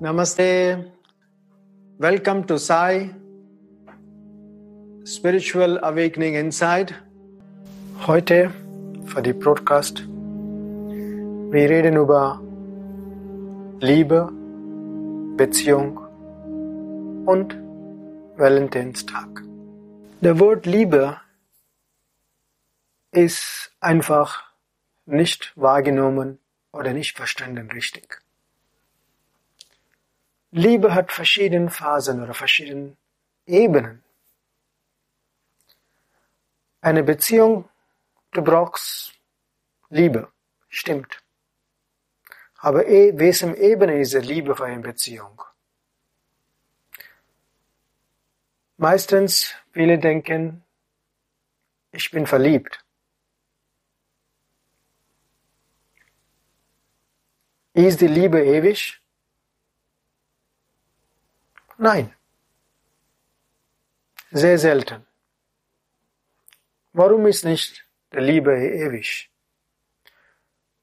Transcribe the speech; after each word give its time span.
Namaste. 0.00 0.84
Welcome 1.96 2.44
to 2.44 2.58
Sai 2.58 3.14
Spiritual 5.06 5.78
Awakening 5.82 6.34
Inside. 6.34 6.94
Heute 8.06 8.50
für 9.06 9.22
die 9.22 9.32
Broadcast. 9.32 10.06
Wir 11.50 11.70
reden 11.70 11.96
über 11.96 12.38
Liebe, 13.80 14.28
Beziehung 15.38 16.00
und 17.24 17.61
Valentinstag. 18.42 19.40
Der 20.20 20.40
Wort 20.40 20.66
Liebe 20.66 21.20
ist 23.12 23.70
einfach 23.78 24.50
nicht 25.06 25.52
wahrgenommen 25.54 26.40
oder 26.72 26.92
nicht 26.92 27.16
verstanden 27.16 27.70
richtig. 27.70 28.20
Liebe 30.50 30.92
hat 30.92 31.12
verschiedene 31.12 31.70
Phasen 31.70 32.20
oder 32.20 32.34
verschiedene 32.34 32.96
Ebenen. 33.46 34.02
Eine 36.80 37.04
Beziehung, 37.04 37.68
du 38.32 38.42
brauchst 38.42 39.14
Liebe, 39.88 40.32
stimmt. 40.68 41.22
Aber 42.58 42.88
eh, 42.88 43.16
wessen 43.16 43.54
Ebene 43.54 44.00
ist 44.00 44.14
Liebe 44.14 44.56
für 44.56 44.64
eine 44.64 44.82
Beziehung? 44.82 45.44
Meistens 48.82 49.54
viele 49.70 49.96
denken, 49.96 50.64
ich 51.92 52.10
bin 52.10 52.26
verliebt. 52.26 52.84
Ist 57.74 58.00
die 58.00 58.08
Liebe 58.08 58.44
ewig? 58.44 59.00
Nein. 61.78 62.12
Sehr 64.32 64.58
selten. 64.58 65.06
Warum 66.92 67.28
ist 67.28 67.44
nicht 67.44 67.86
die 68.12 68.18
Liebe 68.18 68.52
ewig? 68.52 69.30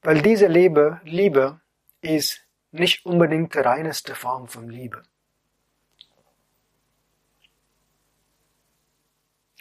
Weil 0.00 0.22
diese 0.22 0.46
Liebe, 0.46 1.02
Liebe 1.04 1.60
ist 2.00 2.40
nicht 2.70 3.04
unbedingt 3.04 3.54
die 3.54 3.58
reinste 3.58 4.14
Form 4.14 4.48
von 4.48 4.70
Liebe. 4.70 5.02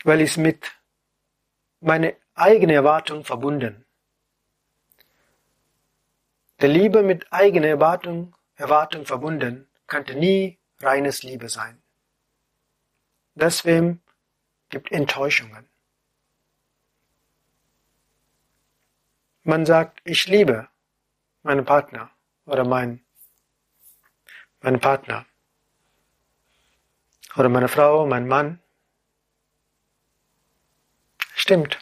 Weil 0.03 0.21
es 0.21 0.37
mit 0.37 0.71
meiner 1.81 2.13
eigenen 2.35 2.75
Erwartung 2.75 3.23
verbunden. 3.23 3.85
Die 6.61 6.67
Liebe 6.67 7.03
mit 7.03 7.31
eigener 7.31 7.67
Erwartung, 7.67 8.35
Erwartung 8.55 9.05
verbunden, 9.05 9.69
könnte 9.87 10.15
nie 10.15 10.59
reines 10.81 11.23
Liebe 11.23 11.49
sein. 11.49 11.81
Deswegen 13.35 14.01
gibt 14.69 14.91
Enttäuschungen. 14.91 15.69
Man 19.43 19.65
sagt, 19.65 20.01
ich 20.03 20.27
liebe 20.27 20.67
meinen 21.43 21.65
Partner 21.65 22.11
oder 22.45 22.65
mein, 22.65 23.03
meinen 24.61 24.79
Partner 24.79 25.25
oder 27.35 27.49
meine 27.49 27.69
Frau, 27.69 28.05
mein 28.05 28.27
Mann. 28.27 28.61
Stimmt. 31.49 31.79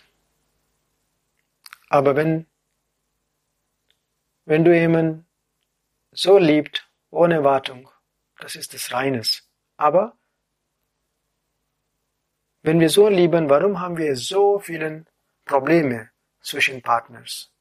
Aber 1.89 2.15
wenn, 2.15 2.47
wenn 4.45 4.63
du 4.63 4.73
jemanden 4.73 5.27
so 6.13 6.37
liebt, 6.37 6.89
ohne 7.09 7.33
Erwartung, 7.33 7.89
das 8.39 8.55
ist 8.55 8.73
das 8.73 8.93
Reines. 8.93 9.45
Aber 9.75 10.17
wenn 12.61 12.79
wir 12.79 12.89
so 12.89 13.09
lieben, 13.09 13.49
warum 13.49 13.81
haben 13.81 13.97
wir 13.97 14.15
so 14.15 14.57
viele 14.57 15.05
Probleme 15.43 16.11
zwischen 16.39 16.81
Partners? 16.81 17.51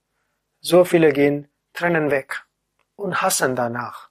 So 0.61 0.85
viele 0.85 1.13
gehen, 1.13 1.49
trennen 1.73 2.13
weg 2.13 2.47
und 2.95 3.21
hassen 3.21 3.57
danach. 3.57 4.11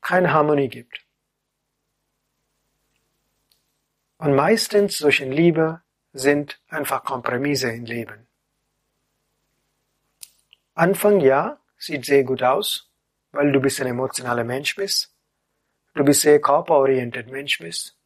Keine 0.00 0.32
Harmonie 0.32 0.68
gibt. 0.68 1.04
Und 4.16 4.34
meistens 4.34 4.96
zwischen 4.96 5.30
Liebe 5.30 5.82
sind 6.12 6.60
einfach 6.68 7.04
Kompromisse 7.04 7.70
im 7.70 7.84
Leben. 7.84 8.26
Anfang 10.74 11.20
ja, 11.20 11.58
sieht 11.76 12.04
sehr 12.04 12.24
gut 12.24 12.42
aus, 12.42 12.90
weil 13.32 13.52
du 13.52 13.60
bist 13.60 13.80
ein 13.80 13.88
emotionaler 13.88 14.44
Mensch 14.44 14.74
bist 14.76 15.14
du 15.98 16.04
bist 16.04 16.22
sehr 16.22 16.40
körperorientiert 16.40 17.28
Mensch 17.28 17.58
bist. 17.58 17.96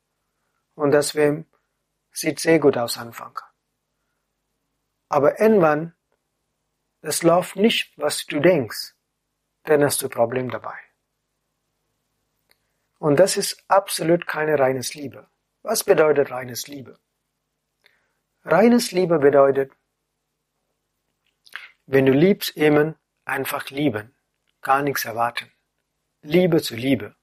Und 0.75 0.93
deswegen 0.93 1.47
sieht 2.11 2.41
sehr 2.41 2.59
gut 2.59 2.77
aus 2.77 2.99
Anfang. 2.99 3.39
Aber 5.09 5.39
irgendwann, 5.39 5.95
das 7.03 7.23
läuft 7.23 7.57
nicht, 7.57 7.93
was 7.99 8.27
du 8.27 8.41
denkst, 8.41 8.95
dann 9.65 9.85
hast 9.85 10.01
du 10.03 10.07
ein 10.07 10.11
Problem 10.11 10.51
dabei. 10.51 10.79
Und 12.99 13.19
das 13.21 13.37
ist 13.37 13.63
absolut 13.69 14.27
keine 14.27 14.59
reines 14.59 14.95
Liebe. 14.95 15.29
Was 15.63 15.85
bedeutet 15.85 16.31
reines 16.31 16.67
Liebe? 16.67 16.99
Reines 18.45 18.91
Liebe 18.91 19.19
bedeutet, 19.19 19.73
wenn 21.87 22.07
du 22.07 22.13
liebst, 22.13 22.57
eben 22.57 22.97
einfach 23.25 23.71
lieben, 23.71 24.15
gar 24.63 24.83
nichts 24.83 25.05
erwarten. 25.05 25.53
Liebe 26.23 26.61
zu 26.61 26.75
Liebe. 26.75 27.15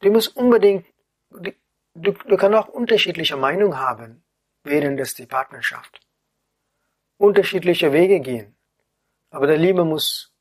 Du 0.00 0.10
musst 0.10 0.36
unbedingt, 0.36 0.86
du, 1.30 1.52
du 1.94 2.36
kannst 2.36 2.58
auch 2.58 2.68
unterschiedliche 2.68 3.36
Meinungen 3.36 3.78
haben 3.78 4.24
während 4.64 4.98
des 4.98 5.14
die 5.14 5.26
Partnerschaft. 5.26 6.00
Unterschiedliche 7.16 7.92
Wege 7.92 8.20
gehen. 8.20 8.56
Aber 9.30 9.46
der 9.46 9.58
Liebe 9.58 9.84
muss 9.84 10.34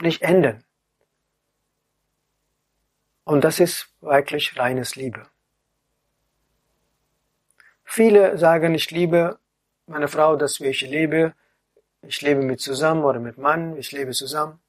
nicht 0.00 0.22
enden. 0.22 0.64
Und 3.24 3.42
das 3.44 3.60
ist 3.60 3.92
wirklich 4.00 4.56
reines 4.56 4.94
Liebe. 4.96 5.28
Viele 7.96 8.36
sagen, 8.36 8.74
ich 8.74 8.90
liebe 8.90 9.38
meine 9.86 10.08
Frau, 10.08 10.36
dass 10.36 10.60
ich 10.60 10.82
lebe, 10.82 11.32
ich 12.02 12.20
lebe 12.20 12.42
mit 12.42 12.60
zusammen 12.60 13.02
oder 13.04 13.20
mit 13.20 13.38
Mann, 13.38 13.74
ich 13.78 13.90
lebe 13.90 14.10
zusammen. 14.10 14.60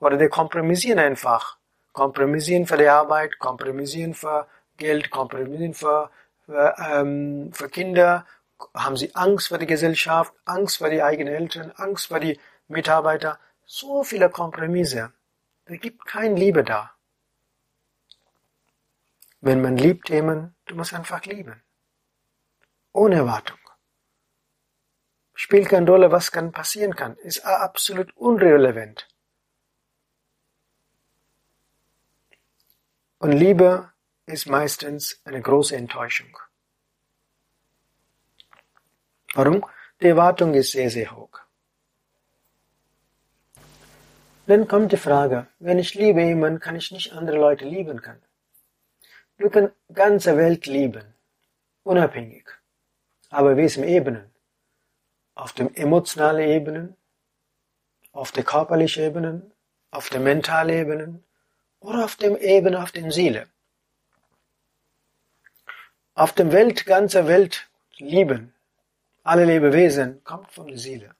Oder 0.00 0.16
die 0.16 0.26
kompromissieren 0.28 0.98
einfach 0.98 1.58
kompromissieren 1.92 2.66
für 2.66 2.76
die 2.76 2.88
Arbeit, 2.88 3.38
kompromissieren 3.38 4.14
für 4.14 4.48
Geld, 4.78 5.12
kompromissieren 5.12 5.74
für, 5.74 6.10
für, 6.44 6.74
ähm, 6.90 7.52
für 7.52 7.68
Kinder, 7.68 8.26
haben 8.74 8.96
sie 8.96 9.14
Angst 9.14 9.46
vor 9.46 9.58
der 9.58 9.68
Gesellschaft, 9.68 10.34
Angst 10.44 10.78
vor 10.78 10.90
die 10.90 11.04
eigenen 11.04 11.34
Eltern, 11.34 11.70
Angst 11.76 12.08
vor 12.08 12.18
die 12.18 12.40
Mitarbeiter. 12.66 13.38
So 13.64 14.02
viele 14.02 14.28
Kompromisse. 14.28 15.12
Da 15.66 15.76
gibt 15.76 16.04
keine 16.04 16.34
Liebe 16.34 16.64
da. 16.64 16.90
Wenn 19.40 19.62
man 19.62 19.76
liebt 19.76 20.08
jemanden, 20.08 20.56
du 20.66 20.74
musst 20.74 20.92
einfach 20.94 21.24
lieben. 21.26 21.62
Ohne 22.92 23.16
Erwartung. 23.16 23.58
Spielt 25.34 25.68
keine 25.68 25.90
Rolle, 25.90 26.12
was 26.12 26.30
kann 26.30 26.52
passieren 26.52 26.94
kann. 26.94 27.16
Ist 27.16 27.44
absolut 27.44 28.16
unrelevant. 28.16 29.08
Und 33.18 33.32
Liebe 33.32 33.92
ist 34.26 34.46
meistens 34.46 35.20
eine 35.24 35.40
große 35.40 35.76
Enttäuschung. 35.76 36.36
Warum? 39.34 39.64
Die 40.00 40.08
Erwartung 40.08 40.54
ist 40.54 40.72
sehr, 40.72 40.90
sehr 40.90 41.14
hoch. 41.16 41.38
Dann 44.46 44.66
kommt 44.66 44.92
die 44.92 44.96
Frage, 44.96 45.46
wenn 45.60 45.78
ich 45.78 45.94
liebe 45.94 46.20
jemanden, 46.20 46.60
kann 46.60 46.76
ich 46.76 46.90
nicht 46.90 47.12
andere 47.12 47.38
Leute 47.38 47.64
lieben 47.64 48.02
können. 48.02 48.22
Du 49.38 49.48
kannst 49.48 49.74
ganze 49.92 50.36
Welt 50.36 50.66
lieben, 50.66 51.14
unabhängig. 51.84 52.44
Aber 53.32 53.56
welchen 53.56 53.82
Ebenen? 53.82 54.30
Auf 55.34 55.54
dem 55.54 55.74
emotionalen 55.74 56.50
Ebenen, 56.50 56.96
auf 58.12 58.30
der 58.30 58.44
körperlichen 58.44 59.04
Ebenen, 59.04 59.50
auf 59.90 60.10
der 60.10 60.20
mentalen 60.20 60.76
Ebenen, 60.76 61.24
oder 61.80 62.04
auf 62.04 62.16
dem 62.16 62.36
Ebene, 62.36 62.82
auf 62.82 62.92
dem 62.92 63.10
Seele. 63.10 63.48
Auf 66.14 66.34
dem 66.34 66.52
Welt, 66.52 66.84
ganze 66.84 67.26
Welt 67.26 67.70
lieben, 67.96 68.52
alle 69.22 69.46
Lebewesen, 69.46 70.22
kommt 70.24 70.52
von 70.52 70.66
der 70.66 70.76
Seele. 70.76 71.14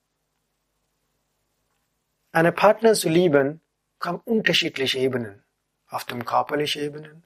Eine 2.31 2.53
Partner 2.53 2.93
zu 2.93 3.09
lieben, 3.09 3.63
kommt 3.99 4.27
unterschiedliche 4.27 4.99
Ebenen, 4.99 5.43
auf 5.89 6.05
dem 6.05 6.27
körperlichen 6.27 6.83
Ebenen 6.83 7.25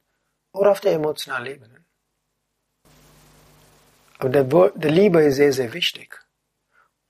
oder 0.53 0.71
auf 0.71 0.81
der 0.81 0.93
emotionalen 0.93 1.47
Ebene. 1.47 1.86
Aber 4.19 4.31
der, 4.31 4.45
der 4.45 4.91
Liebe 4.91 5.23
ist 5.23 5.37
sehr, 5.37 5.53
sehr 5.53 5.73
wichtig. 5.73 6.19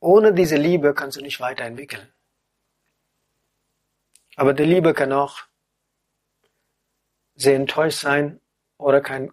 Ohne 0.00 0.32
diese 0.32 0.56
Liebe 0.56 0.94
kannst 0.94 1.16
du 1.16 1.22
nicht 1.22 1.40
weiterentwickeln. 1.40 2.12
Aber 4.36 4.52
der 4.52 4.66
Liebe 4.66 4.92
kann 4.92 5.12
auch 5.12 5.44
sehr 7.34 7.56
enttäuscht 7.56 8.00
sein 8.00 8.40
oder 8.76 9.00
kann 9.00 9.32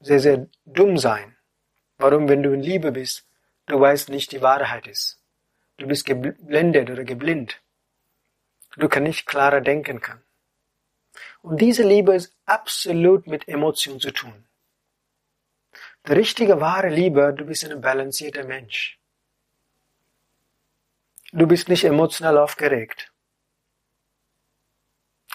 sehr, 0.00 0.20
sehr 0.20 0.46
dumm 0.64 0.98
sein. 0.98 1.36
Warum, 1.98 2.28
wenn 2.28 2.42
du 2.42 2.52
in 2.52 2.60
Liebe 2.60 2.92
bist, 2.92 3.26
du 3.66 3.80
weißt 3.80 4.08
nicht, 4.08 4.32
die 4.32 4.42
Wahrheit 4.42 4.86
ist. 4.86 5.22
Du 5.76 5.86
bist 5.86 6.04
geblendet 6.04 6.90
oder 6.90 7.04
geblind. 7.04 7.60
Du 8.76 8.88
kannst 8.88 9.06
nicht 9.06 9.26
klarer 9.26 9.60
denken 9.60 10.00
kann. 10.00 10.22
Und 11.42 11.60
diese 11.60 11.82
Liebe 11.82 12.14
ist 12.14 12.34
absolut 12.44 13.26
mit 13.26 13.48
Emotion 13.48 14.00
zu 14.00 14.10
tun. 14.10 14.46
Die 16.06 16.12
richtige, 16.12 16.60
wahre 16.60 16.88
Liebe, 16.88 17.34
du 17.34 17.44
bist 17.44 17.64
ein 17.64 17.80
balancierter 17.80 18.44
Mensch. 18.44 18.98
Du 21.32 21.46
bist 21.46 21.68
nicht 21.68 21.84
emotional 21.84 22.38
aufgeregt. 22.38 23.12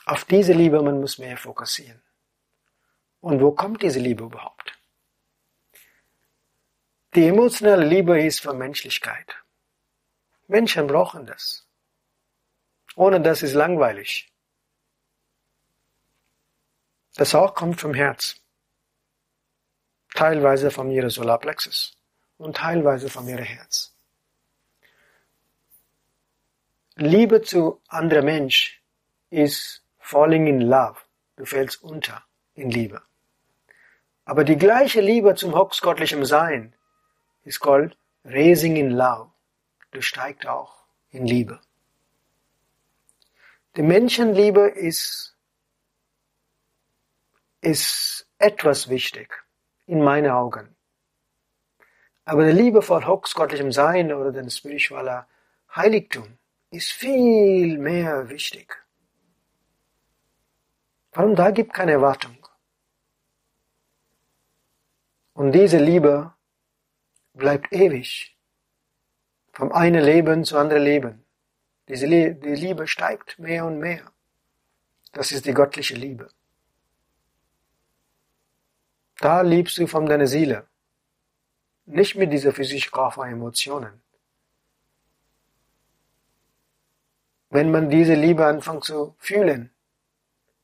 Auf 0.05 0.25
diese 0.25 0.53
Liebe 0.53 0.81
man 0.81 0.99
muss 0.99 1.17
mehr 1.17 1.37
fokussieren. 1.37 2.01
Und 3.21 3.41
wo 3.41 3.51
kommt 3.51 3.81
diese 3.81 3.99
Liebe 3.99 4.25
überhaupt? 4.25 4.77
Die 7.15 7.27
emotionale 7.27 7.85
Liebe 7.85 8.21
ist 8.21 8.41
für 8.41 8.53
Menschlichkeit. 8.53 9.35
Menschen 10.47 10.85
brauchen 10.85 11.25
das. 11.25 11.65
Ohne 12.95 13.21
das 13.21 13.41
ist 13.41 13.53
langweilig. 13.53 14.31
Das 17.15 17.33
auch 17.33 17.55
kommt 17.55 17.79
vom 17.79 17.93
Herz. 17.93 18.35
Teilweise 20.15 20.71
von 20.71 20.89
ihrer 20.91 21.09
Solarplexus 21.09 21.97
und 22.37 22.55
teilweise 22.55 23.09
von 23.09 23.27
ihrem 23.27 23.43
Herz. 23.43 23.93
Liebe 26.95 27.41
zu 27.41 27.81
anderem 27.89 28.25
Mensch 28.25 28.81
ist 29.29 29.83
falling 29.99 30.47
in 30.47 30.61
love. 30.61 30.97
Du 31.35 31.43
fällst 31.43 31.83
unter 31.83 32.23
in 32.53 32.71
Liebe. 32.71 33.01
Aber 34.23 34.45
die 34.45 34.55
gleiche 34.55 35.01
Liebe 35.01 35.35
zum 35.35 35.53
höchstgottlichen 35.53 36.23
Sein 36.25 36.73
ist 37.43 37.59
called 37.59 37.97
raising 38.23 38.77
in 38.77 38.91
love. 38.91 39.31
Du 39.91 40.01
steigst 40.01 40.47
auch 40.47 40.85
in 41.09 41.27
Liebe. 41.27 41.59
Die 43.75 43.81
Menschenliebe 43.81 44.69
ist, 44.69 45.35
ist 47.59 48.25
etwas 48.37 48.87
wichtig 48.87 49.44
in 49.87 50.03
meinen 50.03 50.31
Augen. 50.31 50.75
Aber 52.25 52.45
die 52.45 52.51
Liebe 52.51 52.81
vor 52.81 53.05
höchstgottlichem 53.05 53.71
Sein 53.71 54.11
oder 54.11 54.31
den 54.31 54.49
spiritueller 54.49 55.27
Heiligtum 55.75 56.37
ist 56.71 56.91
viel 56.91 57.77
mehr 57.77 58.29
wichtig. 58.29 58.75
Warum 61.11 61.35
da 61.35 61.51
gibt 61.51 61.73
keine 61.73 61.93
Erwartung? 61.93 62.37
Und 65.33 65.51
diese 65.51 65.77
Liebe 65.77 66.33
bleibt 67.33 67.71
ewig. 67.71 68.35
Vom 69.53 69.71
einen 69.71 70.03
Leben 70.03 70.43
zu 70.43 70.57
anderen 70.57 70.83
Leben. 70.83 71.25
Diese 71.87 72.07
die 72.07 72.55
Liebe 72.55 72.87
steigt 72.87 73.37
mehr 73.37 73.65
und 73.65 73.79
mehr. 73.79 74.11
Das 75.11 75.31
ist 75.31 75.45
die 75.45 75.53
göttliche 75.53 75.95
Liebe. 75.95 76.29
Da 79.19 79.41
liebst 79.41 79.77
du 79.77 79.87
von 79.87 80.05
deiner 80.05 80.27
Seele. 80.27 80.67
Nicht 81.85 82.15
mit 82.15 82.33
dieser 82.33 82.51
physischen 82.51 82.91
Kraft 82.91 83.15
von 83.15 83.29
Emotionen. 83.29 84.01
Wenn 87.49 87.71
man 87.71 87.89
diese 87.89 88.15
Liebe 88.15 88.45
anfängt 88.45 88.83
zu 88.83 89.15
fühlen, 89.19 89.71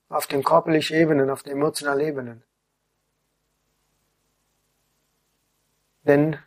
auf 0.09 0.27
den 0.27 0.43
körperlichen 0.43 0.97
Ebenen, 0.97 1.29
auf 1.29 1.43
den 1.43 1.53
emotionalen 1.53 2.05
Ebenen, 2.05 2.43
Denn 6.03 6.37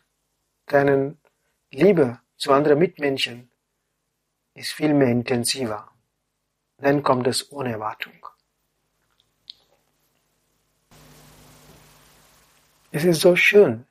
deine 0.65 1.17
Liebe 1.71 2.19
zu 2.37 2.51
anderen 2.51 2.79
Mitmenschen 2.79 3.49
ist 4.53 4.73
viel 4.73 4.93
mehr 4.93 5.07
intensiver. 5.07 5.89
Dann 6.77 7.03
kommt 7.03 7.27
es 7.27 7.51
ohne 7.51 7.71
Erwartung. 7.71 8.27
Es 12.95 13.03
ist 13.03 13.19
so 13.19 13.35
schön, 13.35 13.85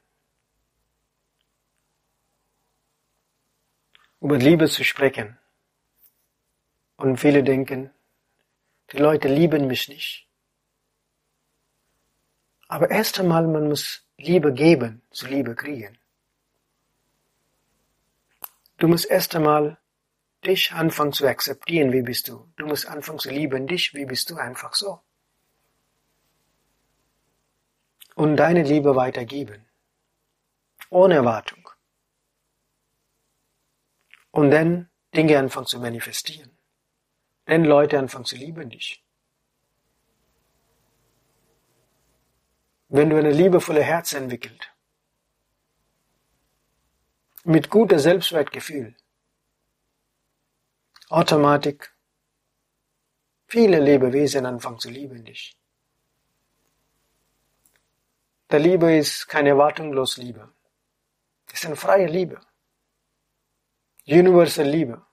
über 4.22 4.38
Liebe 4.38 4.66
zu 4.66 4.82
sprechen. 4.82 5.38
Und 6.96 7.18
viele 7.18 7.42
denken, 7.44 7.90
die 8.92 8.96
Leute 8.96 9.28
lieben 9.28 9.66
mich 9.66 9.90
nicht. 9.90 10.26
Aber 12.66 12.90
erst 12.90 13.20
einmal, 13.20 13.46
man 13.46 13.68
muss 13.68 14.08
Liebe 14.16 14.54
geben, 14.54 15.02
zu 15.10 15.26
Liebe 15.26 15.54
kriegen. 15.54 15.98
Du 18.78 18.88
musst 18.88 19.04
erst 19.10 19.36
einmal 19.36 19.76
dich 20.46 20.72
anfangen 20.72 21.12
zu 21.12 21.26
akzeptieren, 21.26 21.92
wie 21.92 22.00
bist 22.00 22.28
du. 22.28 22.50
Du 22.56 22.64
musst 22.64 22.86
anfangen 22.86 23.18
zu 23.18 23.28
lieben 23.28 23.66
dich, 23.66 23.92
wie 23.92 24.06
bist 24.06 24.30
du 24.30 24.36
einfach 24.36 24.72
so. 24.72 25.02
Und 28.14 28.36
deine 28.36 28.62
Liebe 28.62 28.94
weitergeben. 28.96 29.64
Ohne 30.90 31.14
Erwartung. 31.14 31.68
Und 34.30 34.50
dann 34.50 34.88
Dinge 35.14 35.38
anfangen 35.38 35.66
zu 35.66 35.80
manifestieren. 35.80 36.56
Dann 37.46 37.64
Leute 37.64 37.98
anfangen 37.98 38.24
zu 38.24 38.36
lieben 38.36 38.70
dich. 38.70 39.04
wenn 42.96 43.10
du 43.10 43.16
eine 43.16 43.32
liebevolle 43.32 43.82
Herz 43.82 44.12
entwickelt, 44.12 44.72
mit 47.42 47.68
guter 47.68 47.98
Selbstwertgefühl, 47.98 48.94
Automatik, 51.08 51.92
viele 53.48 53.80
Lebewesen 53.80 54.46
anfangen 54.46 54.78
zu 54.78 54.90
lieben 54.90 55.24
dich. 55.24 55.58
Der 58.54 58.60
Liebe 58.60 58.96
ist 58.96 59.26
keine 59.26 59.48
erwartungslos 59.48 60.16
Liebe. 60.16 60.48
Es 61.48 61.54
ist 61.54 61.66
eine 61.66 61.74
freie 61.74 62.06
Liebe. 62.06 62.40
Universal 64.06 64.68
Liebe. 64.68 65.04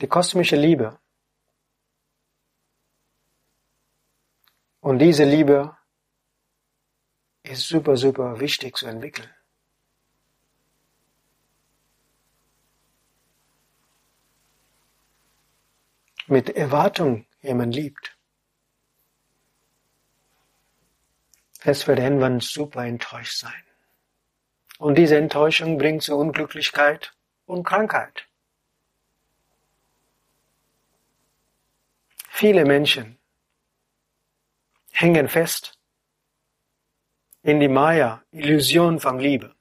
Die 0.00 0.06
kosmische 0.06 0.54
Liebe 0.54 0.96
Und 4.78 5.00
diese 5.00 5.24
Liebe 5.24 5.76
ist 7.42 7.66
super, 7.66 7.96
super 7.96 8.38
wichtig 8.38 8.76
zu 8.76 8.86
entwickeln. 8.86 9.34
Mit 16.28 16.50
Erwartung 16.50 17.26
jemand 17.40 17.74
liebt. 17.74 18.15
Es 21.68 21.88
wird 21.88 21.98
irgendwann 21.98 22.38
super 22.38 22.84
enttäuscht 22.84 23.38
sein. 23.38 23.64
Und 24.78 24.96
diese 24.96 25.16
Enttäuschung 25.16 25.78
bringt 25.78 26.04
zu 26.04 26.16
Unglücklichkeit 26.16 27.12
und 27.44 27.64
Krankheit. 27.64 28.28
Viele 32.28 32.64
Menschen 32.64 33.18
hängen 34.92 35.28
fest 35.28 35.76
in 37.42 37.58
die 37.58 37.66
Maya, 37.68 38.22
Illusion 38.30 39.00
von 39.00 39.18
Liebe. 39.18 39.52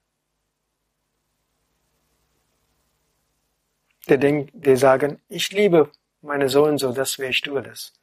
Die, 4.08 4.20
denk, 4.20 4.52
die 4.54 4.76
sagen, 4.76 5.20
ich 5.28 5.52
liebe 5.52 5.92
meine 6.22 6.50
Sohn 6.50 6.78
so, 6.78 6.92
deswegen 6.92 7.32
ich 7.32 7.42
tue 7.42 7.64
das. 7.64 7.94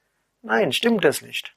Nein, 0.40 0.72
stimmt 0.72 1.04
das 1.04 1.22
nicht. 1.22 1.54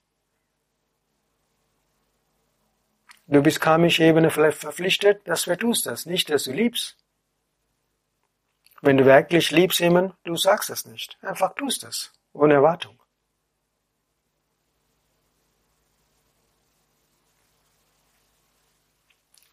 Du 3.27 3.41
bist 3.41 3.60
karmisch 3.60 4.00
Ebene 4.00 4.29
verpflichtet, 4.29 5.27
dass 5.27 5.44
du 5.44 5.58
tust 5.58 5.88
das, 5.88 6.05
nicht, 6.05 6.29
dass 6.29 6.44
du 6.44 6.51
liebst. 6.51 6.96
Wenn 8.82 8.98
du 8.98 9.05
wirklich 9.05 9.50
liebst 9.51 9.79
jemanden, 9.79 10.13
du 10.24 10.36
sagst 10.36 10.70
das 10.70 10.86
nicht. 10.86 11.17
Einfach 11.22 11.55
tust 11.55 11.84
das, 11.84 12.12
ohne 12.34 12.53
Erwartung. 12.53 13.00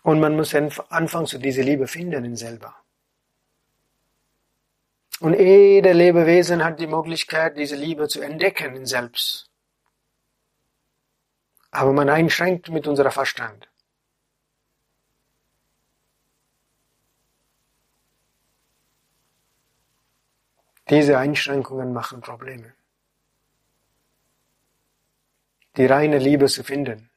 Und 0.02 0.20
man 0.20 0.36
muss 0.36 0.54
anfangen, 0.54 1.26
zu 1.26 1.38
dieser 1.38 1.62
Liebe 1.62 1.86
finden 1.86 2.24
in 2.24 2.36
selber. 2.36 2.74
Und 5.20 5.38
jeder 5.38 5.94
Lebewesen 5.94 6.64
hat 6.64 6.80
die 6.80 6.88
Möglichkeit, 6.88 7.56
diese 7.56 7.76
Liebe 7.76 8.08
zu 8.08 8.20
entdecken 8.20 8.74
in 8.74 8.86
selbst 8.86 9.51
aber 11.72 11.92
man 11.92 12.08
einschränkt 12.10 12.68
mit 12.68 12.86
unserem 12.86 13.10
Verstand. 13.10 13.68
Diese 20.90 21.16
Einschränkungen 21.16 21.92
machen 21.94 22.20
Probleme. 22.20 22.74
Die 25.76 25.86
reine 25.86 26.18
Liebe 26.18 26.46
zu 26.46 26.62
finden. 26.62 27.10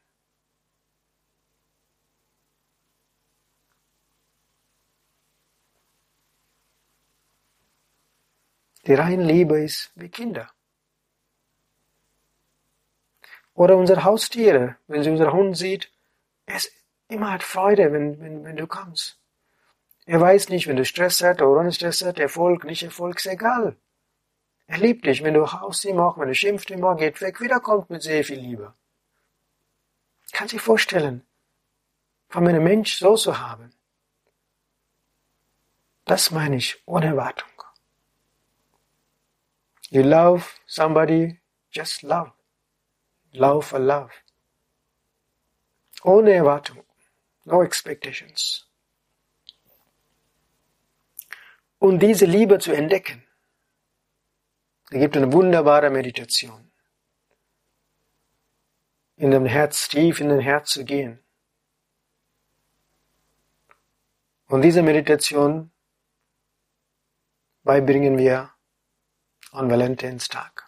Die 8.86 8.94
reine 8.94 9.24
Liebe 9.24 9.60
ist 9.60 9.90
wie 9.96 10.08
Kinder. 10.08 10.55
Oder 13.56 13.78
unsere 13.78 14.04
Haustiere, 14.04 14.76
wenn 14.86 15.02
sie 15.02 15.10
unser 15.10 15.32
Hund 15.32 15.56
sieht, 15.56 15.90
er 16.44 16.56
ist 16.56 16.70
immer 17.08 17.32
hat 17.32 17.42
Freude, 17.42 17.90
wenn, 17.90 18.20
wenn, 18.20 18.44
wenn 18.44 18.56
du 18.56 18.66
kommst. 18.66 19.18
Er 20.04 20.20
weiß 20.20 20.50
nicht, 20.50 20.66
wenn 20.68 20.76
du 20.76 20.84
Stress 20.84 21.22
hast 21.22 21.40
oder 21.40 21.60
ohne 21.60 21.72
Stress 21.72 22.04
hast, 22.04 22.18
Erfolg, 22.18 22.64
nicht 22.64 22.82
Erfolg, 22.82 23.16
ist 23.16 23.26
egal. 23.26 23.76
Er 24.66 24.78
liebt 24.78 25.06
dich, 25.06 25.24
wenn 25.24 25.32
du 25.32 25.50
haust 25.50 25.86
ihm 25.86 25.98
auch, 25.98 26.18
wenn 26.18 26.28
du 26.28 26.34
schimpft 26.34 26.70
ihm 26.70 26.84
auch, 26.84 26.96
geht 26.98 27.20
weg, 27.22 27.40
wiederkommt 27.40 27.88
mit 27.88 28.02
sehr 28.02 28.22
viel 28.24 28.38
Liebe. 28.38 28.74
Kann 30.32 30.48
sich 30.48 30.60
vorstellen, 30.60 31.26
von 32.28 32.46
einem 32.46 32.62
Mensch 32.62 32.98
so 32.98 33.16
zu 33.16 33.40
haben. 33.40 33.72
Das 36.04 36.30
meine 36.30 36.56
ich, 36.56 36.82
ohne 36.84 37.06
Erwartung. 37.06 37.48
You 39.88 40.02
love 40.02 40.44
somebody, 40.66 41.40
just 41.70 42.02
love. 42.02 42.35
Love 43.36 43.66
for 43.66 43.78
love. 43.78 44.12
Ohne 46.02 46.32
Erwartung. 46.32 46.82
No 47.44 47.62
expectations. 47.62 48.66
Und 51.78 52.00
diese 52.00 52.24
Liebe 52.24 52.58
zu 52.58 52.72
entdecken, 52.72 53.22
da 54.90 54.98
gibt 54.98 55.16
eine 55.16 55.32
wunderbare 55.32 55.90
Meditation. 55.90 56.70
In 59.16 59.30
dem 59.30 59.44
Herz, 59.44 59.88
tief 59.88 60.20
in 60.20 60.30
den 60.30 60.40
Herz 60.40 60.70
zu 60.70 60.84
gehen. 60.84 61.22
Und 64.48 64.62
diese 64.62 64.82
Meditation 64.82 65.70
beibringen 67.64 68.16
wir 68.16 68.52
an 69.52 69.70
Valentinstag. 69.70 70.65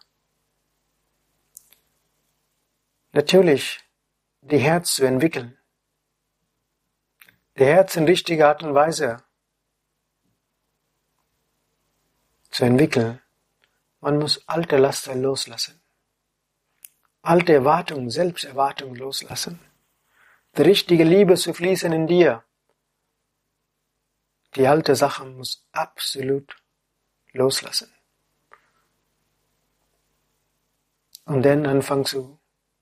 Natürlich, 3.19 3.81
die 4.39 4.59
Herz 4.59 4.93
zu 4.95 5.03
entwickeln. 5.03 5.57
Die 7.57 7.65
Herz 7.65 7.97
in 7.97 8.05
richtiger 8.05 8.47
Art 8.47 8.63
und 8.63 8.73
Weise 8.73 9.17
zu 12.49 12.63
entwickeln. 12.63 13.21
Man 13.99 14.19
muss 14.19 14.47
alte 14.47 14.77
Laster 14.77 15.15
loslassen. 15.15 15.81
Alte 17.21 17.51
Erwartungen, 17.51 18.09
Selbsterwartungen 18.09 18.95
loslassen. 18.95 19.59
Die 20.55 20.61
richtige 20.61 21.03
Liebe 21.03 21.35
zu 21.35 21.53
fließen 21.53 21.91
in 21.91 22.07
dir. 22.07 22.45
Die 24.55 24.65
alte 24.65 24.95
Sache 24.95 25.25
muss 25.25 25.67
absolut 25.73 26.55
loslassen. 27.33 27.93
Und 31.25 31.43
dann 31.43 31.65
anfangen 31.65 32.05
zu, 32.05 32.38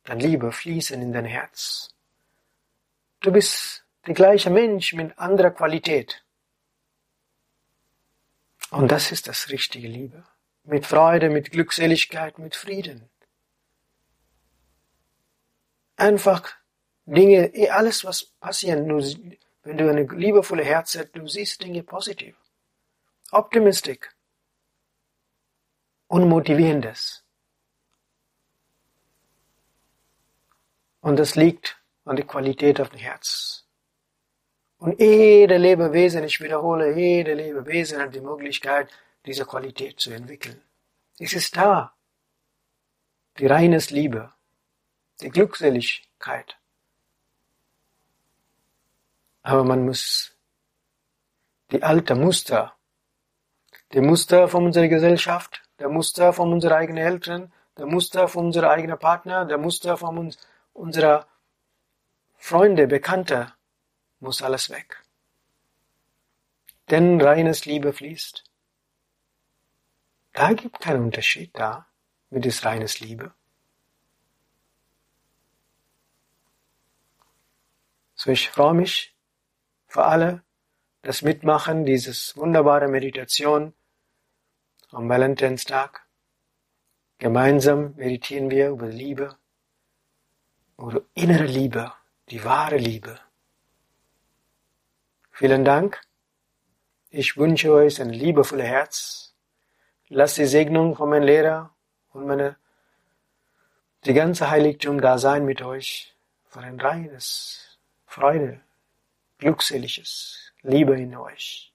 dann 0.07 0.19
Liebe 0.21 0.51
fließen 0.53 1.01
in 1.01 1.11
dein 1.11 1.25
Herz. 1.25 1.89
Du 3.19 3.31
bist 3.31 3.85
der 4.05 4.13
gleiche 4.13 4.49
Mensch 4.49 4.93
mit 4.93 5.19
anderer 5.19 5.51
Qualität. 5.51 6.23
Und 8.71 8.89
das 8.89 9.11
ist 9.11 9.27
das 9.27 9.49
richtige 9.49 9.87
Liebe. 9.87 10.25
Mit 10.63 10.85
Freude, 10.85 11.29
mit 11.29 11.51
Glückseligkeit, 11.51 12.39
mit 12.39 12.55
Frieden. 12.55 13.09
Einfach 15.97 16.55
Dinge, 17.05 17.53
eh, 17.53 17.69
alles 17.69 18.05
was 18.05 18.23
passiert, 18.23 18.79
wenn 18.87 19.77
du 19.77 19.89
eine 19.89 20.03
liebevolle 20.03 20.63
Herz 20.63 20.95
hast, 20.95 21.11
du 21.11 21.27
siehst 21.27 21.61
Dinge 21.61 21.83
positiv. 21.83 22.37
Optimistisch. 23.31 24.09
Und 26.07 26.29
Und 31.07 31.15
das 31.15 31.37
liegt 31.37 31.81
an 32.03 32.17
der 32.17 32.27
Qualität 32.27 32.81
auf 32.81 32.89
dem 32.89 32.99
Herz. 32.99 33.65
Und 34.77 34.99
jede 34.99 35.55
Lebewesen, 35.55 36.25
ich 36.25 36.41
wiederhole, 36.41 36.97
jede 36.97 37.33
Lebewesen 37.33 38.01
hat 38.01 38.13
die 38.13 38.19
Möglichkeit, 38.19 38.89
diese 39.25 39.45
Qualität 39.45 40.01
zu 40.01 40.11
entwickeln. 40.11 40.61
Es 41.17 41.31
ist 41.31 41.55
da. 41.55 41.93
Die 43.37 43.47
reines 43.47 43.89
Liebe, 43.89 44.33
die 45.21 45.29
Glückseligkeit. 45.29 46.57
Aber 49.43 49.63
man 49.63 49.85
muss 49.85 50.35
die 51.71 51.83
alte 51.83 52.15
Muster, 52.15 52.75
die 53.93 54.01
Muster 54.01 54.49
von 54.49 54.65
unserer 54.65 54.89
Gesellschaft, 54.89 55.63
der 55.79 55.87
Muster 55.87 56.33
von 56.33 56.51
unseren 56.51 56.73
eigenen 56.73 57.05
Eltern, 57.05 57.53
der 57.77 57.85
Muster 57.85 58.27
von 58.27 58.47
unserem 58.47 58.69
eigenen 58.69 58.99
Partner, 58.99 59.45
der 59.45 59.57
Muster 59.57 59.95
von 59.95 60.17
uns, 60.17 60.37
unserer 60.77 61.27
Freunde, 62.37 62.87
Bekannte, 62.87 63.53
muss 64.19 64.41
alles 64.41 64.69
weg. 64.69 65.03
Denn 66.89 67.19
reines 67.19 67.65
Liebe 67.65 67.91
fließt. 67.91 68.43
Da 70.33 70.53
gibt 70.53 70.79
keinen 70.79 71.05
Unterschied 71.05 71.51
da 71.57 71.87
mit 72.29 72.45
des 72.45 72.63
reines 72.63 72.99
Liebe. 72.99 73.33
So 78.13 78.31
ich 78.31 78.49
freue 78.49 78.73
mich 78.73 79.15
für 79.87 80.05
alle, 80.05 80.43
das 81.01 81.21
Mitmachen 81.21 81.85
dieses 81.85 82.37
wunderbare 82.37 82.87
Meditation 82.87 83.73
am 84.91 85.09
Valentinstag. 85.09 86.07
Gemeinsam 87.17 87.95
meditieren 87.95 88.49
wir 88.51 88.69
über 88.69 88.87
Liebe, 88.87 89.37
über 90.77 91.01
innere 91.13 91.45
Liebe, 91.45 91.91
die 92.29 92.43
wahre 92.43 92.77
Liebe. 92.77 93.19
Vielen 95.31 95.65
Dank. 95.65 96.01
Ich 97.09 97.37
wünsche 97.37 97.71
euch 97.71 98.01
ein 98.01 98.09
liebevolles 98.09 98.65
Herz. 98.65 99.35
Lasst 100.09 100.37
die 100.37 100.45
Segnung 100.45 100.95
von 100.95 101.09
meinem 101.09 101.23
Lehrer 101.23 101.73
und 102.13 102.27
meine, 102.27 102.57
die 104.05 104.13
ganze 104.13 104.49
Heiligtum 104.49 105.01
da 105.01 105.17
sein 105.17 105.45
mit 105.45 105.61
euch 105.61 106.15
für 106.45 106.59
ein 106.59 106.79
reines 106.79 107.79
Freude, 108.05 108.61
glückseliges 109.37 110.53
Liebe 110.61 110.99
in 110.99 111.15
euch. 111.15 111.73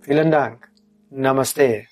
Vielen 0.00 0.30
Dank. 0.30 0.70
Namaste. 1.10 1.86